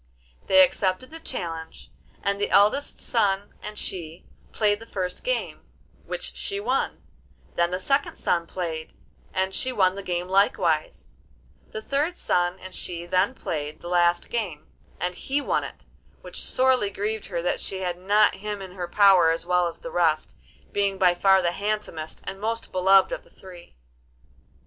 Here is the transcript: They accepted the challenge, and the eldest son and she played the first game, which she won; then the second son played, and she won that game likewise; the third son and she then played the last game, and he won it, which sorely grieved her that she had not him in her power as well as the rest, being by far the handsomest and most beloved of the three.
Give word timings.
They 0.47 0.63
accepted 0.63 1.11
the 1.11 1.19
challenge, 1.19 1.91
and 2.23 2.41
the 2.41 2.49
eldest 2.49 2.99
son 2.99 3.53
and 3.61 3.77
she 3.77 4.25
played 4.51 4.79
the 4.79 4.87
first 4.87 5.23
game, 5.23 5.63
which 6.05 6.33
she 6.35 6.59
won; 6.59 7.03
then 7.53 7.69
the 7.69 7.79
second 7.79 8.15
son 8.15 8.47
played, 8.47 8.93
and 9.31 9.53
she 9.53 9.71
won 9.71 9.93
that 9.93 10.05
game 10.05 10.27
likewise; 10.27 11.11
the 11.69 11.83
third 11.83 12.17
son 12.17 12.57
and 12.57 12.73
she 12.73 13.05
then 13.05 13.35
played 13.35 13.81
the 13.81 13.89
last 13.89 14.31
game, 14.31 14.65
and 14.99 15.13
he 15.13 15.39
won 15.39 15.63
it, 15.63 15.85
which 16.21 16.41
sorely 16.43 16.89
grieved 16.89 17.25
her 17.27 17.43
that 17.43 17.59
she 17.59 17.81
had 17.81 17.99
not 17.99 18.33
him 18.33 18.59
in 18.59 18.71
her 18.71 18.87
power 18.87 19.29
as 19.29 19.45
well 19.45 19.67
as 19.67 19.77
the 19.77 19.91
rest, 19.91 20.35
being 20.71 20.97
by 20.97 21.13
far 21.13 21.43
the 21.43 21.51
handsomest 21.51 22.21
and 22.23 22.41
most 22.41 22.71
beloved 22.71 23.11
of 23.11 23.23
the 23.23 23.29
three. 23.29 23.75